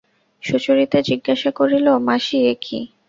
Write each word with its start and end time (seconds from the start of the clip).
সুচরিতা 0.43 0.99
জিজ্ঞাসা 1.09 1.49
করিল, 1.59 1.87
মাসি, 2.07 2.37
এ 2.45 2.63
কী? 2.63 2.79